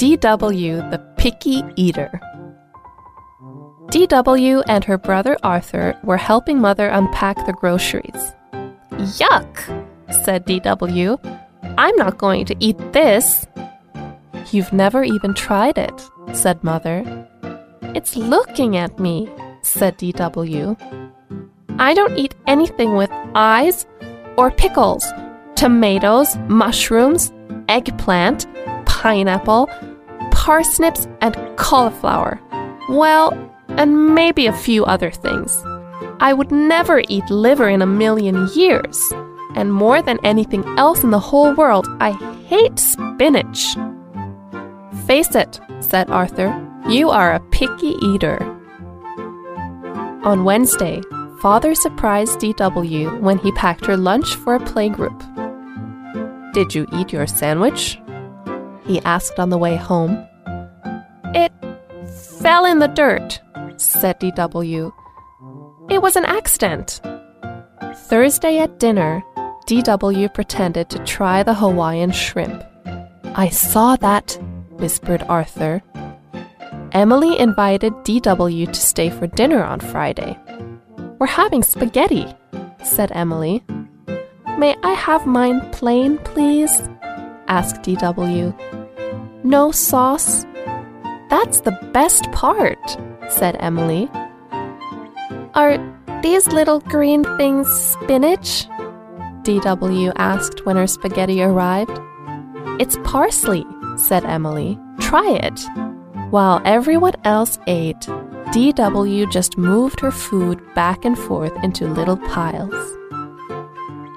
DW 0.00 0.90
the 0.90 0.98
Picky 1.18 1.62
Eater. 1.76 2.08
DW 3.88 4.62
and 4.66 4.82
her 4.82 4.96
brother 4.96 5.36
Arthur 5.42 5.94
were 6.02 6.16
helping 6.16 6.58
Mother 6.58 6.88
unpack 6.88 7.44
the 7.44 7.52
groceries. 7.52 8.32
Yuck, 9.20 9.58
said 10.24 10.46
DW. 10.46 11.18
I'm 11.76 11.94
not 11.96 12.16
going 12.16 12.46
to 12.46 12.56
eat 12.60 12.78
this. 12.94 13.46
You've 14.50 14.72
never 14.72 15.04
even 15.04 15.34
tried 15.34 15.76
it, 15.76 16.08
said 16.32 16.64
Mother. 16.64 17.04
It's 17.94 18.16
looking 18.16 18.78
at 18.78 18.98
me, 18.98 19.28
said 19.60 19.98
DW. 19.98 20.80
I 21.78 21.92
don't 21.92 22.16
eat 22.16 22.34
anything 22.46 22.96
with 22.96 23.10
eyes 23.34 23.84
or 24.38 24.50
pickles, 24.50 25.04
tomatoes, 25.56 26.38
mushrooms, 26.48 27.34
eggplant, 27.68 28.46
pineapple, 28.86 29.68
parsnips, 30.40 31.06
and 31.20 31.36
cauliflower. 31.56 32.40
Well, 32.88 33.30
and 33.68 34.14
maybe 34.14 34.46
a 34.46 34.54
few 34.54 34.86
other 34.86 35.10
things. 35.10 35.62
I 36.18 36.32
would 36.32 36.50
never 36.50 37.02
eat 37.08 37.28
liver 37.28 37.68
in 37.68 37.82
a 37.82 37.86
million 37.86 38.48
years. 38.54 38.98
And 39.54 39.74
more 39.74 40.00
than 40.00 40.24
anything 40.24 40.64
else 40.78 41.04
in 41.04 41.10
the 41.10 41.26
whole 41.28 41.54
world, 41.54 41.86
I 42.00 42.12
hate 42.46 42.78
spinach. 42.78 43.76
Face 45.06 45.34
it, 45.34 45.60
said 45.80 46.08
Arthur, 46.08 46.48
you 46.88 47.10
are 47.10 47.34
a 47.34 47.46
picky 47.50 47.94
eater. 48.00 48.38
On 50.24 50.44
Wednesday, 50.44 51.02
Father 51.42 51.74
surprised 51.74 52.40
DW 52.40 53.20
when 53.20 53.36
he 53.38 53.52
packed 53.52 53.84
her 53.84 53.96
lunch 53.96 54.36
for 54.36 54.54
a 54.54 54.60
playgroup. 54.60 55.18
Did 56.54 56.74
you 56.74 56.86
eat 56.94 57.12
your 57.12 57.26
sandwich? 57.26 58.00
He 58.86 59.02
asked 59.02 59.38
on 59.38 59.50
the 59.50 59.58
way 59.58 59.76
home. 59.76 60.26
Fell 62.42 62.64
in 62.64 62.78
the 62.78 62.88
dirt, 62.88 63.38
said 63.76 64.18
DW. 64.18 64.92
It 65.90 66.00
was 66.00 66.16
an 66.16 66.24
accident. 66.24 67.00
Thursday 68.08 68.58
at 68.58 68.78
dinner, 68.78 69.22
DW 69.66 70.32
pretended 70.32 70.88
to 70.88 71.04
try 71.04 71.42
the 71.42 71.52
Hawaiian 71.52 72.10
shrimp. 72.10 72.64
I 73.34 73.50
saw 73.50 73.96
that, 73.96 74.38
whispered 74.70 75.22
Arthur. 75.28 75.82
Emily 76.92 77.38
invited 77.38 77.92
DW 78.04 78.66
to 78.66 78.80
stay 78.80 79.10
for 79.10 79.26
dinner 79.26 79.62
on 79.62 79.80
Friday. 79.80 80.38
We're 81.18 81.26
having 81.26 81.62
spaghetti, 81.62 82.26
said 82.82 83.12
Emily. 83.14 83.62
May 84.56 84.76
I 84.82 84.92
have 84.92 85.26
mine 85.26 85.60
plain, 85.72 86.16
please? 86.18 86.88
asked 87.48 87.82
DW. 87.82 88.54
No 89.44 89.70
sauce? 89.72 90.44
That's 91.30 91.60
the 91.60 91.78
best 91.92 92.30
part, 92.32 92.78
said 93.30 93.56
Emily. 93.60 94.10
Are 95.54 95.78
these 96.22 96.48
little 96.48 96.80
green 96.80 97.24
things 97.38 97.68
spinach? 97.68 98.66
DW 99.42 100.12
asked 100.16 100.66
when 100.66 100.76
her 100.76 100.86
spaghetti 100.86 101.40
arrived. 101.42 101.98
It's 102.80 102.98
parsley, 103.04 103.64
said 103.96 104.24
Emily. 104.24 104.78
Try 105.00 105.38
it. 105.42 105.60
While 106.30 106.60
everyone 106.64 107.14
else 107.24 107.58
ate, 107.66 108.00
DW 108.52 109.30
just 109.30 109.56
moved 109.56 110.00
her 110.00 110.10
food 110.10 110.60
back 110.74 111.04
and 111.04 111.18
forth 111.18 111.52
into 111.62 111.86
little 111.86 112.16
piles. 112.16 112.74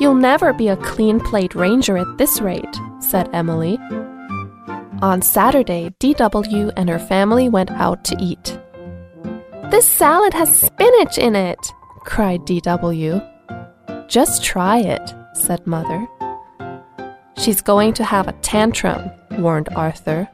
You'll 0.00 0.14
never 0.14 0.52
be 0.52 0.68
a 0.68 0.76
clean 0.76 1.20
plate 1.20 1.54
ranger 1.54 1.96
at 1.96 2.18
this 2.18 2.40
rate, 2.40 2.76
said 3.00 3.30
Emily. 3.32 3.78
On 5.02 5.20
Saturday, 5.20 5.94
DW 6.00 6.72
and 6.74 6.88
her 6.88 6.98
family 6.98 7.50
went 7.50 7.70
out 7.70 8.02
to 8.04 8.16
eat. 8.18 8.58
This 9.70 9.86
salad 9.86 10.32
has 10.32 10.58
spinach 10.58 11.18
in 11.18 11.36
it, 11.36 11.58
cried 12.00 12.40
DW. 12.42 14.08
Just 14.08 14.42
try 14.42 14.78
it, 14.78 15.14
said 15.34 15.66
Mother. 15.66 16.06
She's 17.36 17.60
going 17.60 17.92
to 17.94 18.04
have 18.04 18.26
a 18.26 18.32
tantrum, 18.40 19.10
warned 19.32 19.68
Arthur. 19.76 20.28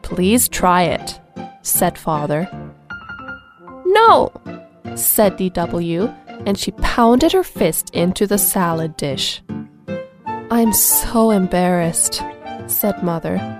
Please 0.00 0.48
try 0.48 0.84
it, 0.84 1.20
said 1.60 1.98
Father. 1.98 2.48
No, 3.84 4.32
said 4.94 5.36
DW, 5.36 6.16
and 6.46 6.58
she 6.58 6.70
pounded 6.72 7.32
her 7.32 7.44
fist 7.44 7.90
into 7.90 8.26
the 8.26 8.38
salad 8.38 8.96
dish. 8.96 9.42
I'm 10.50 10.72
so 10.72 11.30
embarrassed, 11.30 12.22
said 12.68 13.02
Mother. 13.02 13.58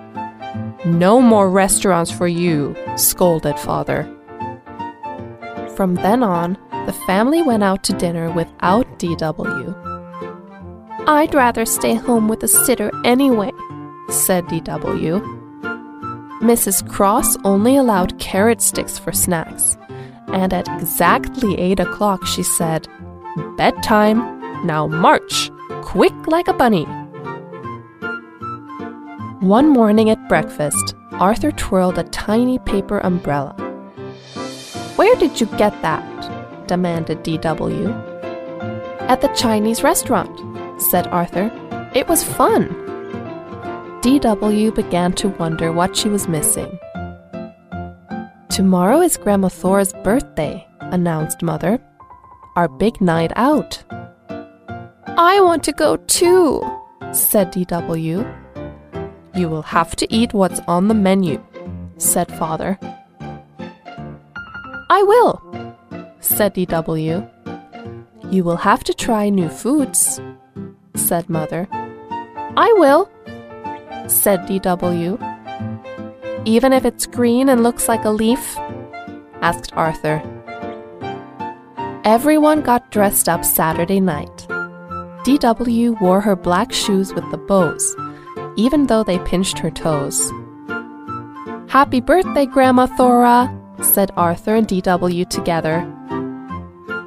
No 0.85 1.21
more 1.21 1.49
restaurants 1.49 2.11
for 2.11 2.27
you, 2.27 2.77
scolded 2.97 3.59
Father. 3.59 4.05
From 5.77 5.95
then 5.95 6.23
on, 6.23 6.59
the 6.87 6.93
family 7.07 7.43
went 7.43 7.63
out 7.63 7.85
to 7.85 7.93
dinner 7.93 8.31
without 8.33 8.87
DW. 8.99 9.75
I'd 11.07 11.35
rather 11.35 11.65
stay 11.65 11.95
home 11.95 12.29
with 12.29 12.43
a 12.43 12.49
sitter 12.49 12.91
anyway, 13.05 13.53
said 14.09 14.45
DW. 14.47 15.21
Mrs. 16.43 16.89
Cross 16.89 17.37
only 17.45 17.77
allowed 17.77 18.19
carrot 18.19 18.61
sticks 18.61 18.99
for 18.99 19.13
snacks 19.13 19.77
and 20.33 20.53
at 20.53 20.69
exactly 20.69 21.59
eight 21.59 21.79
o'clock 21.79 22.27
she 22.27 22.43
said, 22.43 22.89
Bedtime, 23.57 24.67
now 24.67 24.87
march, 24.87 25.51
quick 25.83 26.15
like 26.27 26.49
a 26.49 26.53
bunny. 26.53 26.87
One 29.43 29.71
morning 29.71 30.09
at 30.09 30.29
breakfast, 30.29 30.95
Arthur 31.15 31.51
twirled 31.51 31.99
a 31.99 32.05
tiny 32.05 32.61
paper 32.61 33.01
umbrella. 33.01 33.55
Where 34.95 35.17
did 35.17 35.41
you 35.41 35.47
get 35.59 35.83
that? 35.83 36.69
demanded 36.69 37.25
DW. 37.25 37.91
At 39.01 39.21
the 39.21 39.27
Chinese 39.35 39.83
restaurant, 39.83 40.31
said 40.81 41.09
Arthur. 41.09 41.51
It 41.93 42.07
was 42.07 42.23
fun. 42.23 42.69
DW 44.03 44.73
began 44.77 45.13
to 45.15 45.31
wonder 45.31 45.73
what 45.73 45.97
she 45.97 46.09
was 46.09 46.29
missing. 46.29 46.79
Tomorrow 48.49 49.01
is 49.01 49.17
Grandma 49.17 49.49
Thora's 49.49 49.93
birthday, 50.05 50.65
announced 50.79 51.43
Mother. 51.43 51.81
Our 52.55 52.69
big 52.69 53.01
night 53.01 53.33
out. 53.35 53.83
I 55.19 55.41
want 55.41 55.65
to 55.65 55.73
go 55.73 55.97
too, 55.97 56.63
said 57.11 57.53
DW. 57.53 58.42
You 59.35 59.49
will 59.49 59.63
have 59.63 59.97
to 59.97 60.15
eat 60.15 60.35
what's 60.35 60.61
on 60.69 60.89
the 60.89 60.95
menu, 60.95 61.43
said 61.97 62.31
Father. 62.39 62.79
I 64.91 65.03
will, 65.03 65.41
said 66.21 66.55
DW. 66.55 67.29
You 68.31 68.45
will 68.45 68.57
have 68.57 68.85
to 68.85 68.95
try 68.95 69.31
new 69.31 69.49
foods, 69.49 70.21
said 70.95 71.31
Mother. 71.31 71.67
I 72.57 72.73
will, 72.77 73.11
said 74.07 74.41
DW. 74.41 75.17
Even 76.45 76.73
if 76.73 76.85
it's 76.85 77.07
green 77.07 77.49
and 77.49 77.63
looks 77.63 77.89
like 77.89 78.05
a 78.05 78.11
leaf? 78.11 78.57
asked 79.41 79.73
Arthur. 79.73 80.23
Everyone 82.05 82.61
got 82.61 82.91
dressed 82.91 83.29
up 83.29 83.45
Saturday 83.45 84.01
night. 84.01 84.47
DW 85.25 86.01
wore 86.01 86.21
her 86.21 86.37
black 86.37 86.73
shoes 86.73 87.15
with 87.15 87.31
the 87.31 87.39
bows, 87.39 87.95
even 88.57 88.87
though 88.87 89.03
they 89.03 89.19
pinched 89.21 89.59
her 89.59 89.71
toes. 89.71 90.31
Happy 91.69 92.01
birthday, 92.01 92.47
Grandma 92.47 92.87
Thora, 92.87 93.49
said 93.83 94.11
Arthur 94.17 94.55
and 94.55 94.69
DW 94.69 95.29
together. 95.29 95.87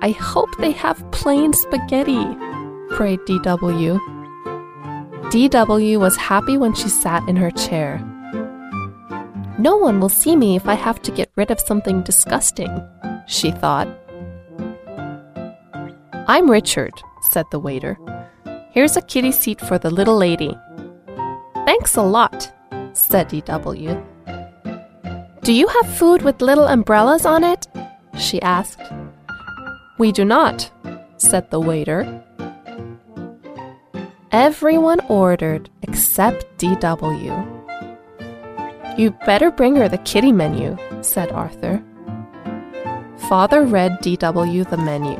I 0.01 0.09
hope 0.19 0.49
they 0.57 0.71
have 0.71 1.03
plain 1.11 1.53
spaghetti, 1.53 2.25
prayed 2.91 3.19
DW. 3.21 3.99
DW 5.31 5.99
was 5.99 6.15
happy 6.15 6.57
when 6.57 6.73
she 6.73 6.89
sat 6.89 7.27
in 7.27 7.35
her 7.35 7.51
chair. 7.51 7.99
No 9.57 9.77
one 9.77 9.99
will 9.99 10.09
see 10.09 10.35
me 10.35 10.55
if 10.55 10.67
I 10.67 10.73
have 10.73 11.01
to 11.03 11.11
get 11.11 11.31
rid 11.35 11.49
of 11.49 11.59
something 11.59 12.01
disgusting, 12.01 12.69
she 13.27 13.51
thought. 13.51 13.87
I'm 16.27 16.49
Richard, 16.49 16.93
said 17.31 17.45
the 17.51 17.59
waiter. 17.59 17.97
Here's 18.71 18.97
a 18.97 19.01
kitty 19.01 19.31
seat 19.31 19.61
for 19.61 19.77
the 19.77 19.89
little 19.89 20.17
lady. 20.17 20.57
Thanks 21.65 21.95
a 21.95 22.01
lot, 22.01 22.51
said 22.93 23.29
DW. 23.29 24.03
Do 25.41 25.53
you 25.53 25.67
have 25.67 25.97
food 25.97 26.21
with 26.21 26.41
little 26.41 26.67
umbrellas 26.67 27.25
on 27.25 27.43
it? 27.43 27.67
she 28.17 28.41
asked. 28.41 28.81
We 29.97 30.11
do 30.11 30.25
not, 30.25 30.69
said 31.17 31.49
the 31.51 31.59
waiter. 31.59 32.23
Everyone 34.31 34.99
ordered 35.09 35.69
except 35.81 36.45
DW. 36.57 37.55
You 38.97 39.11
better 39.25 39.51
bring 39.51 39.75
her 39.75 39.89
the 39.89 39.97
kitty 39.99 40.31
menu, 40.31 40.77
said 41.01 41.31
Arthur. 41.31 41.83
Father 43.29 43.63
read 43.63 43.99
DW 44.01 44.69
the 44.69 44.77
menu. 44.77 45.17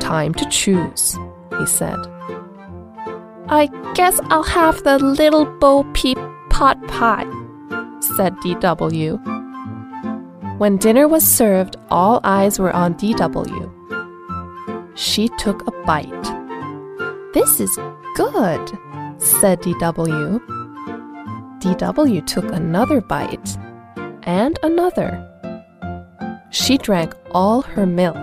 Time 0.00 0.32
to 0.34 0.48
choose, 0.48 1.18
he 1.58 1.66
said. 1.66 1.98
I 3.54 3.66
guess 3.94 4.18
I'll 4.24 4.42
have 4.42 4.82
the 4.82 4.98
little 4.98 5.44
Bo 5.44 5.84
Peep 5.94 6.18
pot 6.50 6.84
pie, 6.88 7.24
said 8.00 8.34
DW. 8.38 9.20
When 10.58 10.76
dinner 10.76 11.06
was 11.06 11.24
served, 11.26 11.76
all 11.90 12.20
eyes 12.24 12.58
were 12.58 12.72
on 12.72 12.94
DW. 12.94 13.70
She 14.96 15.28
took 15.38 15.66
a 15.66 15.72
bite. 15.84 16.10
This 17.32 17.60
is 17.60 17.70
good, 18.14 18.70
said 19.18 19.60
DW. 19.62 20.40
DW 21.60 22.26
took 22.26 22.50
another 22.52 23.00
bite 23.00 23.56
and 24.24 24.58
another. 24.62 25.30
She 26.50 26.78
drank 26.78 27.14
all 27.32 27.62
her 27.62 27.86
milk. 27.86 28.16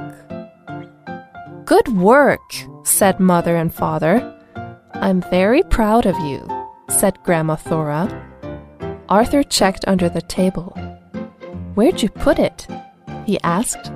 Good 1.65 1.87
work, 1.89 2.53
said 2.83 3.19
mother 3.19 3.55
and 3.55 3.73
father. 3.73 4.37
I'm 5.01 5.19
very 5.19 5.63
proud 5.63 6.05
of 6.05 6.15
you, 6.19 6.47
said 6.87 7.17
Grandma 7.23 7.55
Thora. 7.55 8.05
Arthur 9.09 9.41
checked 9.41 9.83
under 9.87 10.07
the 10.07 10.21
table. 10.21 10.77
Where'd 11.73 12.03
you 12.03 12.09
put 12.09 12.37
it? 12.37 12.67
he 13.25 13.39
asked. 13.41 13.91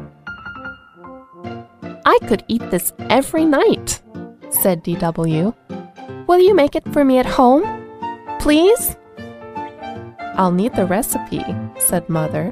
I 2.08 2.18
could 2.28 2.44
eat 2.48 2.72
this 2.72 2.92
every 3.02 3.46
night, 3.46 4.02
said 4.50 4.84
DW. 4.84 5.54
Will 6.26 6.40
you 6.40 6.56
make 6.56 6.76
it 6.76 6.92
for 6.92 7.06
me 7.06 7.20
at 7.20 7.28
home? 7.28 7.64
Please? 8.40 8.98
I'll 10.38 10.52
need 10.52 10.74
the 10.74 10.88
recipe, 10.88 11.46
said 11.78 12.10
Mother. 12.10 12.50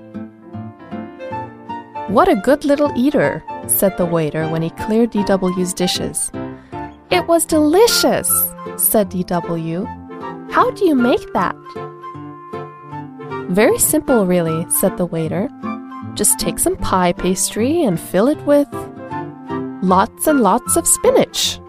What 2.08 2.30
a 2.30 2.36
good 2.36 2.66
little 2.66 2.92
eater, 2.96 3.44
said 3.66 3.98
the 3.98 4.06
waiter 4.06 4.48
when 4.48 4.62
he 4.62 4.70
cleared 4.70 5.12
DW's 5.12 5.74
dishes. 5.74 6.32
It 7.14 7.28
was 7.28 7.46
delicious, 7.46 8.28
said 8.76 9.12
DW. 9.12 9.86
How 10.52 10.72
do 10.72 10.84
you 10.84 10.96
make 10.96 11.32
that? 11.34 11.56
Very 13.50 13.78
simple, 13.78 14.26
really, 14.26 14.68
said 14.72 14.98
the 14.98 15.06
waiter. 15.06 15.48
Just 16.16 16.40
take 16.40 16.58
some 16.58 16.76
pie 16.76 17.14
pastry 17.14 17.84
and 17.84 18.00
fill 18.00 18.28
it 18.28 18.42
with 18.48 18.68
lots 19.84 20.26
and 20.26 20.40
lots 20.40 20.76
of 20.76 20.88
spinach. 20.88 21.60